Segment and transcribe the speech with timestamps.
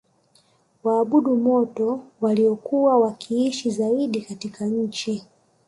[0.83, 5.25] waabudu moto waliokuwa wakiishi zaidi katika nchi